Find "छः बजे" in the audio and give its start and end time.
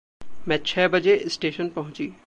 0.65-1.23